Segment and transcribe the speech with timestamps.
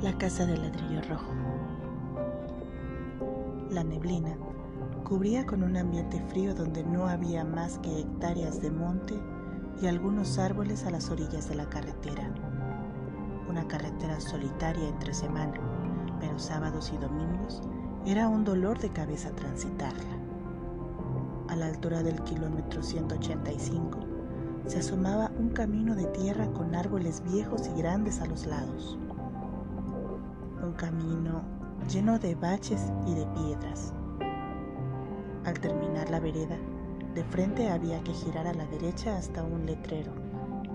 [0.00, 1.32] La casa de ladrillo rojo.
[3.68, 4.36] La neblina
[5.02, 9.20] cubría con un ambiente frío donde no había más que hectáreas de monte
[9.82, 12.32] y algunos árboles a las orillas de la carretera.
[13.48, 15.54] Una carretera solitaria entre semana,
[16.20, 17.60] pero sábados y domingos
[18.06, 20.16] era un dolor de cabeza transitarla.
[21.48, 23.98] A la altura del kilómetro 185
[24.64, 28.96] se asomaba un camino de tierra con árboles viejos y grandes a los lados
[30.68, 31.42] un camino
[31.90, 33.94] lleno de baches y de piedras.
[35.46, 36.58] Al terminar la vereda,
[37.14, 40.12] de frente había que girar a la derecha hasta un letrero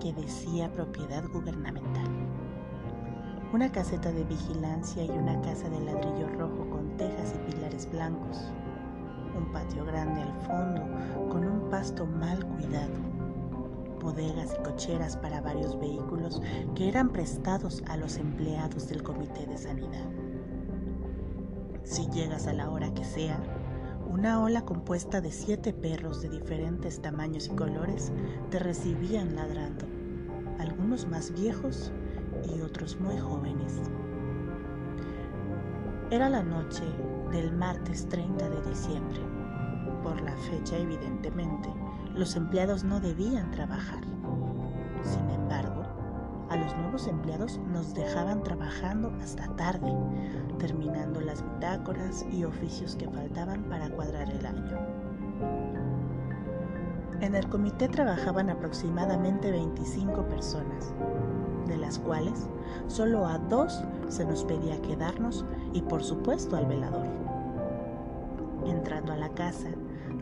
[0.02, 2.08] que decía propiedad gubernamental.
[3.54, 8.52] Una caseta de vigilancia y una casa de ladrillo rojo con tejas y pilares blancos.
[9.38, 10.82] Un patio grande al fondo
[11.30, 13.13] con un pasto mal cuidado
[14.04, 16.42] bodegas y cocheras para varios vehículos
[16.76, 20.10] que eran prestados a los empleados del Comité de Sanidad.
[21.84, 23.42] Si llegas a la hora que sea,
[24.08, 28.12] una ola compuesta de siete perros de diferentes tamaños y colores
[28.52, 29.86] te recibían ladrando,
[30.60, 31.92] algunos más viejos
[32.56, 33.82] y otros muy jóvenes.
[36.12, 36.84] Era la noche
[37.32, 39.20] del martes 30 de diciembre.
[40.04, 41.70] Por la fecha, evidentemente,
[42.16, 44.02] los empleados no debían trabajar.
[45.04, 45.84] Sin embargo,
[46.50, 49.92] a los nuevos empleados nos dejaban trabajando hasta tarde,
[50.60, 54.78] terminando las bitácoras y oficios que faltaban para cuadrar el año.
[57.22, 60.94] En el comité trabajaban aproximadamente 25 personas,
[61.68, 62.48] de las cuales
[62.88, 67.08] solo a dos se nos pedía quedarnos y por supuesto al velador.
[68.66, 69.70] Entrando a la casa,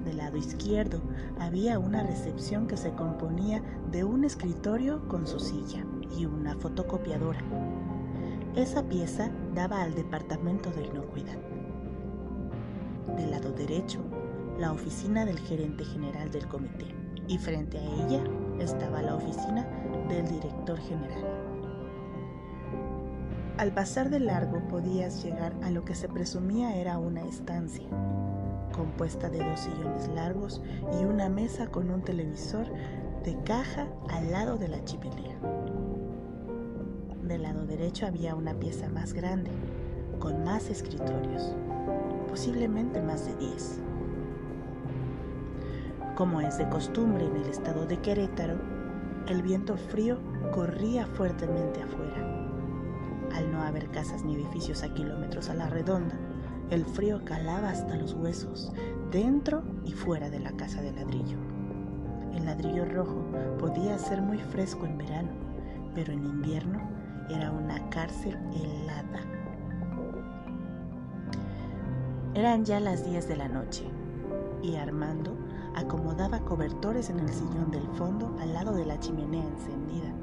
[0.01, 1.01] del lado izquierdo
[1.39, 5.85] había una recepción que se componía de un escritorio con su silla
[6.17, 7.41] y una fotocopiadora.
[8.55, 11.37] Esa pieza daba al departamento de inocuidad.
[13.15, 13.99] Del lado derecho,
[14.59, 16.93] la oficina del gerente general del comité
[17.27, 18.23] y frente a ella
[18.59, 19.67] estaba la oficina
[20.09, 21.23] del director general.
[23.57, 27.85] Al pasar de largo podías llegar a lo que se presumía era una estancia,
[28.71, 30.61] compuesta de dos sillones largos
[30.99, 32.67] y una mesa con un televisor
[33.23, 35.37] de caja al lado de la chimenea.
[37.23, 39.51] Del lado derecho había una pieza más grande,
[40.19, 41.55] con más escritorios,
[42.27, 43.79] posiblemente más de 10.
[46.15, 48.55] Como es de costumbre en el estado de Querétaro,
[49.27, 50.17] el viento frío
[50.51, 52.47] corría fuertemente afuera.
[53.33, 56.19] Al no haber casas ni edificios a kilómetros a la redonda,
[56.71, 58.71] el frío calaba hasta los huesos,
[59.11, 61.37] dentro y fuera de la casa de ladrillo.
[62.33, 63.25] El ladrillo rojo
[63.59, 65.31] podía ser muy fresco en verano,
[65.93, 66.79] pero en invierno
[67.29, 69.19] era una cárcel helada.
[72.33, 73.83] Eran ya las 10 de la noche
[74.63, 75.35] y Armando
[75.75, 80.13] acomodaba cobertores en el sillón del fondo al lado de la chimenea encendida.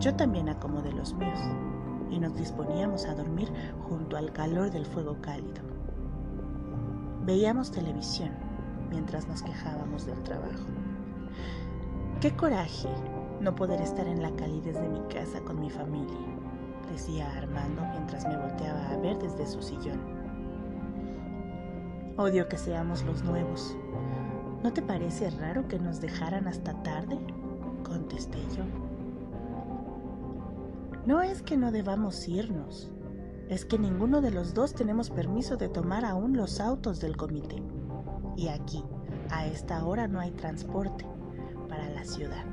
[0.00, 1.38] Yo también acomodé los míos
[2.10, 3.50] y nos disponíamos a dormir
[3.88, 5.62] junto al calor del fuego cálido.
[7.24, 8.30] Veíamos televisión
[8.90, 10.66] mientras nos quejábamos del trabajo.
[12.20, 12.88] Qué coraje
[13.40, 16.16] no poder estar en la calidez de mi casa con mi familia,
[16.90, 20.00] decía Armando mientras me volteaba a ver desde su sillón.
[22.16, 23.76] Odio que seamos los nuevos.
[24.62, 27.18] ¿No te parece raro que nos dejaran hasta tarde?
[27.82, 28.93] contesté yo.
[31.06, 32.90] No es que no debamos irnos,
[33.50, 37.62] es que ninguno de los dos tenemos permiso de tomar aún los autos del comité.
[38.36, 38.82] Y aquí,
[39.30, 41.06] a esta hora, no hay transporte
[41.68, 42.46] para la ciudad,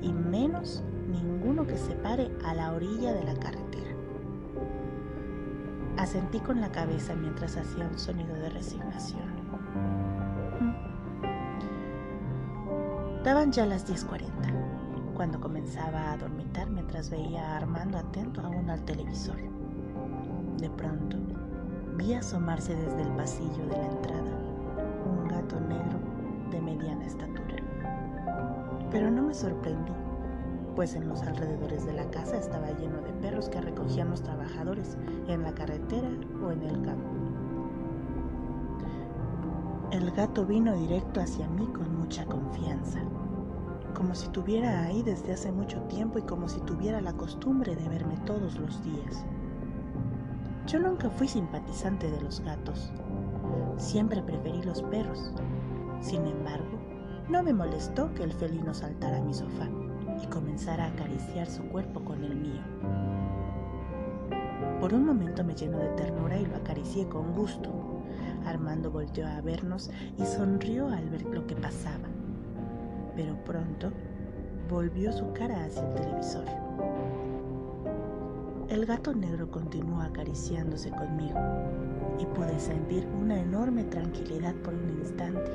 [0.00, 3.96] y menos ninguno que se pare a la orilla de la carretera.
[5.96, 9.26] Asentí con la cabeza mientras hacía un sonido de resignación.
[13.24, 14.67] Daban ya las 10.40
[15.18, 19.34] cuando comenzaba a dormitar mientras veía a Armando atento aún al televisor.
[20.58, 21.16] De pronto,
[21.96, 24.30] vi asomarse desde el pasillo de la entrada
[25.04, 25.98] un gato negro
[26.52, 27.56] de mediana estatura.
[28.92, 29.90] Pero no me sorprendí,
[30.76, 34.96] pues en los alrededores de la casa estaba lleno de perros que recogían los trabajadores
[35.26, 36.10] en la carretera
[36.46, 37.10] o en el campo.
[39.90, 43.00] El gato vino directo hacia mí con mucha confianza,
[43.94, 47.88] como si tuviera ahí desde hace mucho tiempo y como si tuviera la costumbre de
[47.88, 49.24] verme todos los días.
[50.66, 52.92] Yo nunca fui simpatizante de los gatos,
[53.76, 55.32] siempre preferí los perros.
[56.00, 56.78] Sin embargo,
[57.28, 59.68] no me molestó que el felino saltara a mi sofá
[60.22, 62.62] y comenzara a acariciar su cuerpo con el mío.
[64.80, 67.70] Por un momento me llenó de ternura y lo acaricié con gusto.
[68.46, 72.08] Armando volteó a vernos y sonrió al ver lo que pasaba.
[73.18, 73.90] Pero pronto
[74.70, 76.44] volvió su cara hacia el televisor.
[78.68, 81.40] El gato negro continuó acariciándose conmigo
[82.20, 85.50] y pude sentir una enorme tranquilidad por un instante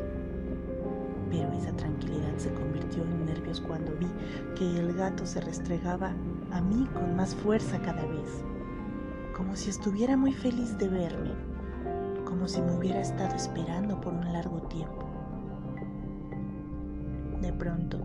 [1.33, 4.07] pero esa tranquilidad se convirtió en nervios cuando vi
[4.56, 6.13] que el gato se restregaba
[6.51, 8.44] a mí con más fuerza cada vez,
[9.36, 11.31] como si estuviera muy feliz de verme,
[12.24, 15.02] como si me hubiera estado esperando por un largo tiempo.
[17.57, 18.00] Pronto,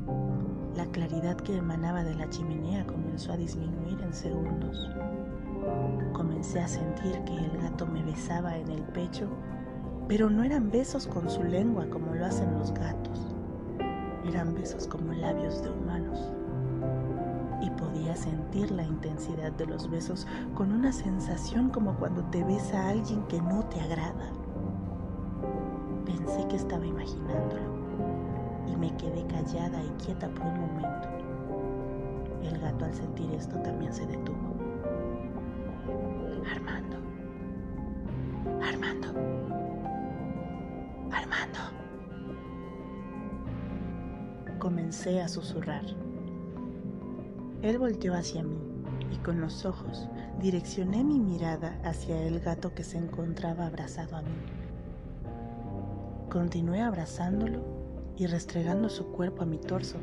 [0.76, 4.90] la claridad que emanaba de la chimenea comenzó a disminuir en segundos.
[6.12, 9.28] Comencé a sentir que el gato me besaba en el pecho
[10.08, 13.36] pero no eran besos con su lengua como lo hacen los gatos.
[14.24, 16.32] Eran besos como labios de humanos.
[17.60, 22.88] Y podía sentir la intensidad de los besos con una sensación como cuando te besa
[22.88, 24.32] alguien que no te agrada.
[26.06, 27.77] Pensé que estaba imaginándolo
[28.70, 31.08] y me quedé callada y quieta por un momento.
[32.42, 34.36] El gato al sentir esto también se detuvo.
[36.50, 36.96] Armando.
[38.62, 39.08] Armando.
[41.10, 41.58] Armando.
[44.58, 45.84] Comencé a susurrar.
[47.62, 48.58] Él volteó hacia mí
[49.12, 50.08] y con los ojos
[50.40, 54.36] direccioné mi mirada hacia el gato que se encontraba abrazado a mí.
[56.30, 57.77] Continué abrazándolo
[58.18, 59.98] y restregando su cuerpo a mi torso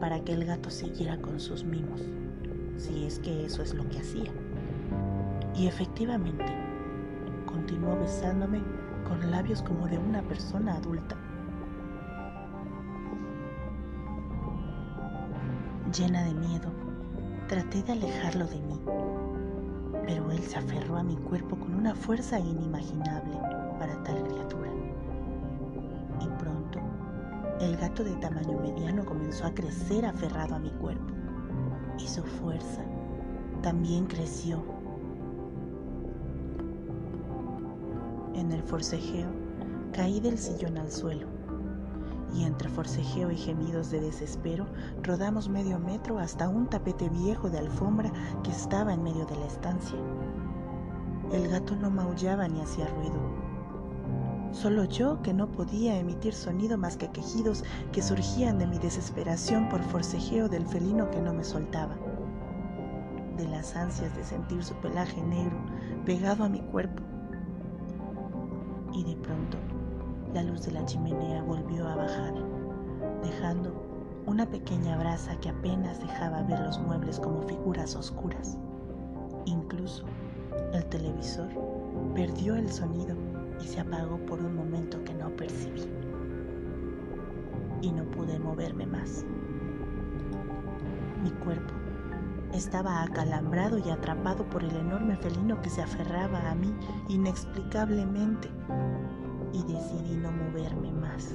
[0.00, 2.02] para que el gato siguiera con sus mimos,
[2.76, 4.32] si es que eso es lo que hacía.
[5.54, 6.44] Y efectivamente,
[7.46, 8.60] continuó besándome
[9.06, 11.16] con labios como de una persona adulta.
[15.96, 16.72] Llena de miedo,
[17.48, 18.80] traté de alejarlo de mí,
[20.06, 23.36] pero él se aferró a mi cuerpo con una fuerza inimaginable
[23.78, 24.70] para tal criatura.
[27.60, 31.12] El gato de tamaño mediano comenzó a crecer aferrado a mi cuerpo,
[31.98, 32.82] y su fuerza
[33.62, 34.64] también creció
[38.34, 39.28] En el forcejeo
[39.92, 41.26] caí del sillón al suelo
[42.32, 44.66] y entre forcejeo y gemidos de desespero
[45.02, 48.10] rodamos medio metro hasta un tapete viejo de alfombra
[48.42, 49.98] que estaba en medio de la estancia.
[51.32, 53.39] El gato no maullaba ni hacía ruido.
[54.52, 59.68] Solo yo que no podía emitir sonido más que quejidos que surgían de mi desesperación
[59.68, 61.96] por forcejeo del felino que no me soltaba,
[63.36, 65.56] de las ansias de sentir su pelaje negro
[66.04, 67.02] pegado a mi cuerpo.
[68.92, 69.56] Y de pronto
[70.34, 72.34] la luz de la chimenea volvió a bajar,
[73.22, 73.72] dejando
[74.26, 78.58] una pequeña brasa que apenas dejaba ver los muebles como figuras oscuras.
[79.44, 80.04] Incluso
[80.72, 81.48] el televisor
[82.14, 83.16] perdió el sonido
[83.62, 85.84] y se apagó por un momento que no percibí.
[87.82, 89.24] Y no pude moverme más.
[91.22, 91.74] Mi cuerpo
[92.52, 96.74] estaba acalambrado y atrapado por el enorme felino que se aferraba a mí
[97.08, 98.50] inexplicablemente
[99.52, 101.34] y decidí no moverme más.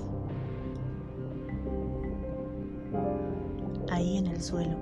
[3.91, 4.77] Ahí en el suelo,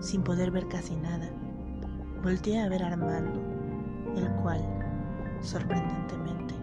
[0.00, 1.30] sin poder ver casi nada,
[2.22, 3.40] volteé a ver a Armando,
[4.16, 4.60] el cual,
[5.40, 6.54] sorprendentemente,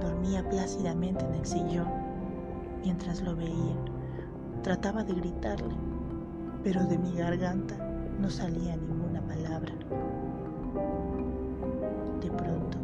[0.00, 1.88] dormía plácidamente en el sillón
[2.82, 3.76] mientras lo veía.
[4.62, 5.74] Trataba de gritarle,
[6.62, 7.74] pero de mi garganta
[8.18, 9.72] no salía ninguna palabra.
[12.20, 12.78] De pronto,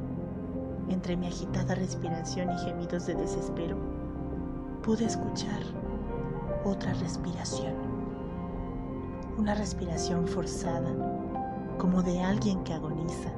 [0.88, 3.76] entre mi agitada respiración y gemidos de desespero,
[4.82, 5.60] pude escuchar
[6.64, 7.74] otra respiración.
[9.38, 10.90] Una respiración forzada,
[11.78, 13.30] como de alguien que agoniza.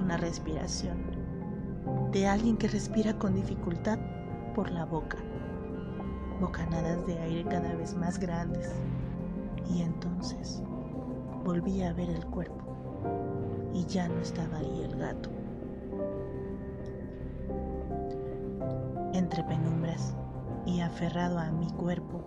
[0.00, 1.21] Una respiración
[2.12, 3.98] de alguien que respira con dificultad
[4.54, 5.18] por la boca.
[6.40, 8.70] Bocanadas de aire cada vez más grandes.
[9.68, 10.62] Y entonces
[11.44, 12.62] volví a ver el cuerpo
[13.74, 15.30] y ya no estaba ahí el gato.
[19.12, 20.14] Entre penumbras
[20.66, 22.22] y aferrado a mi cuerpo,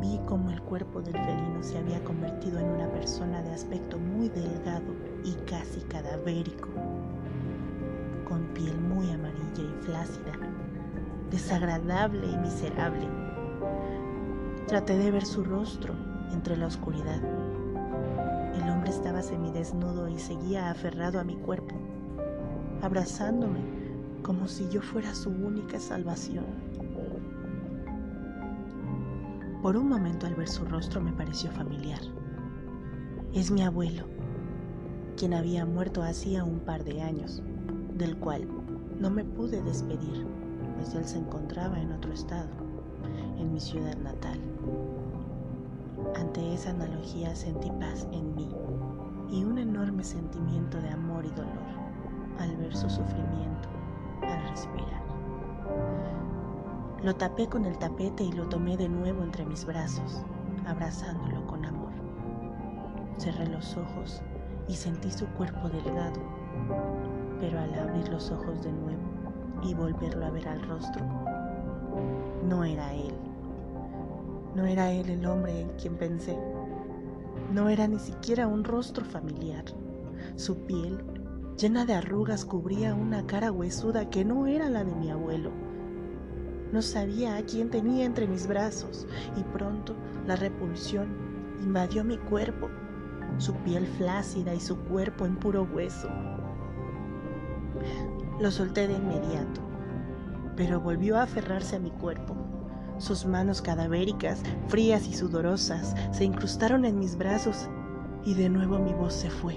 [0.00, 4.28] vi cómo el cuerpo del felino se había convertido en una persona de aspecto muy
[4.28, 4.94] delgado
[5.24, 6.68] y casi cadavérico,
[8.30, 10.32] con piel muy amarilla y flácida,
[11.32, 13.08] desagradable y miserable.
[14.68, 15.94] Traté de ver su rostro
[16.32, 17.20] entre la oscuridad.
[18.54, 21.74] El hombre estaba semidesnudo y seguía aferrado a mi cuerpo,
[22.82, 23.58] abrazándome
[24.22, 26.44] como si yo fuera su única salvación.
[29.60, 32.00] Por un momento al ver su rostro me pareció familiar.
[33.34, 34.04] Es mi abuelo,
[35.16, 37.42] quien había muerto hacía un par de años,
[38.00, 38.48] del cual
[38.98, 40.26] no me pude despedir,
[40.76, 42.48] pues él se encontraba en otro estado,
[43.38, 44.40] en mi ciudad natal.
[46.16, 48.48] Ante esa analogía sentí paz en mí
[49.28, 51.50] y un enorme sentimiento de amor y dolor
[52.38, 53.68] al ver su sufrimiento,
[54.22, 55.02] al respirar.
[57.02, 60.24] Lo tapé con el tapete y lo tomé de nuevo entre mis brazos,
[60.66, 61.92] abrazándolo con amor.
[63.18, 64.22] Cerré los ojos
[64.68, 66.20] y sentí su cuerpo delgado,
[67.40, 69.00] pero al abrir los ojos de nuevo
[69.62, 71.04] y volverlo a ver al rostro,
[72.48, 73.14] no era él.
[74.54, 76.36] No era él el hombre en quien pensé.
[77.52, 79.64] No era ni siquiera un rostro familiar.
[80.36, 81.02] Su piel,
[81.56, 85.50] llena de arrugas, cubría una cara huesuda que no era la de mi abuelo.
[86.72, 89.06] No sabía a quién tenía entre mis brazos
[89.36, 91.08] y pronto la repulsión
[91.60, 92.68] invadió mi cuerpo,
[93.38, 96.08] su piel flácida y su cuerpo en puro hueso.
[98.40, 99.60] Lo solté de inmediato,
[100.56, 102.34] pero volvió a aferrarse a mi cuerpo.
[102.98, 107.68] Sus manos cadavéricas, frías y sudorosas, se incrustaron en mis brazos
[108.24, 109.56] y de nuevo mi voz se fue.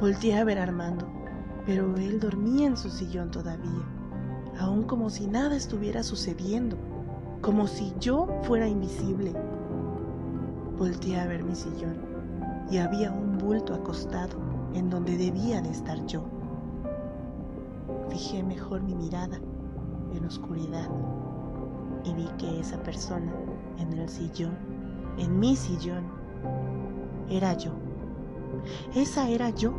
[0.00, 1.06] Volté a ver a Armando,
[1.66, 3.84] pero él dormía en su sillón todavía,
[4.58, 6.76] aún como si nada estuviera sucediendo,
[7.40, 9.32] como si yo fuera invisible.
[10.78, 11.98] Volté a ver mi sillón
[12.70, 14.38] y había un bulto acostado
[14.74, 16.24] en donde debía de estar yo.
[18.08, 19.38] Fijé mejor mi mirada
[20.14, 20.88] en oscuridad
[22.04, 23.32] y vi que esa persona
[23.78, 24.56] en el sillón,
[25.18, 26.04] en mi sillón,
[27.28, 27.72] era yo.
[28.94, 29.72] Esa era yo.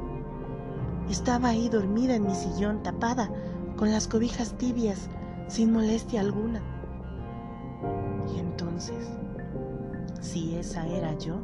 [1.10, 3.30] Estaba ahí dormida en mi sillón, tapada,
[3.76, 5.10] con las cobijas tibias,
[5.48, 6.62] sin molestia alguna.
[8.34, 9.10] Y entonces,
[10.22, 11.36] si esa era yo,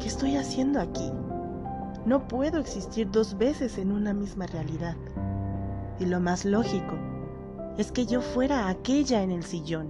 [0.00, 1.12] ¿qué estoy haciendo aquí?
[2.06, 4.94] No puedo existir dos veces en una misma realidad.
[5.98, 6.94] Y lo más lógico
[7.78, 9.88] es que yo fuera aquella en el sillón,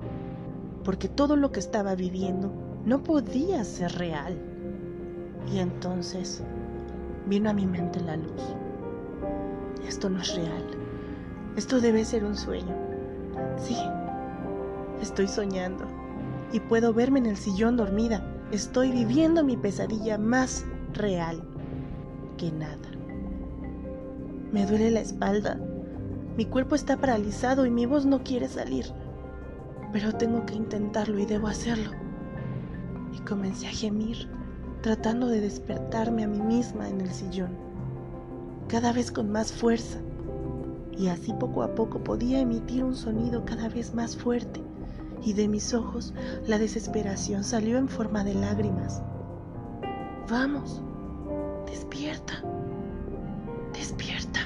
[0.83, 2.51] porque todo lo que estaba viviendo
[2.87, 4.35] no podía ser real.
[5.53, 6.43] Y entonces
[7.27, 8.41] vino a mi mente la luz.
[9.87, 10.65] Esto no es real.
[11.55, 12.75] Esto debe ser un sueño.
[13.59, 13.77] Sí,
[15.03, 15.85] estoy soñando.
[16.51, 18.25] Y puedo verme en el sillón dormida.
[18.53, 21.43] Estoy viviendo mi pesadilla más real
[22.37, 22.89] que nada.
[24.53, 25.59] Me duele la espalda
[26.37, 28.85] mi cuerpo está paralizado y mi voz no quiere salir,
[29.91, 31.93] pero tengo que intentarlo y debo hacerlo.
[33.15, 34.29] Y comencé a gemir,
[34.83, 37.57] tratando de despertarme a mí misma en el sillón,
[38.69, 39.99] cada vez con más fuerza.
[40.99, 44.61] Y así poco a poco podía emitir un sonido cada vez más fuerte,
[45.25, 46.13] y de mis ojos
[46.47, 49.03] la desesperación salió en forma de lágrimas.
[50.29, 50.83] Vamos,
[51.67, 52.43] despierta,
[53.73, 54.41] despierta.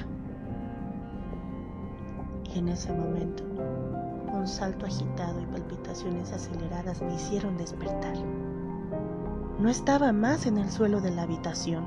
[2.53, 3.43] Y en ese momento,
[4.33, 8.15] un salto agitado y palpitaciones aceleradas me hicieron despertar.
[9.59, 11.85] No estaba más en el suelo de la habitación,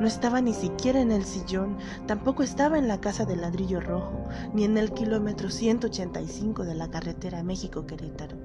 [0.00, 4.24] no estaba ni siquiera en el sillón, tampoco estaba en la casa de ladrillo rojo,
[4.52, 8.36] ni en el kilómetro 185 de la carretera México-Querétaro.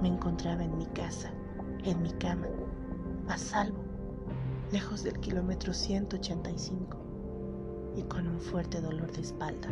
[0.00, 1.30] Me encontraba en mi casa,
[1.84, 2.46] en mi cama,
[3.28, 3.83] a salvo,
[4.72, 6.98] lejos del kilómetro 185
[7.96, 9.68] y con un fuerte dolor de espalda.